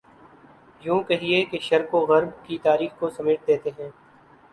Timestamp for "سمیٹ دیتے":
3.09-3.69